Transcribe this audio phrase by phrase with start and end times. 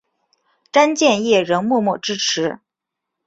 [0.71, 2.57] 詹建业仍默默支持。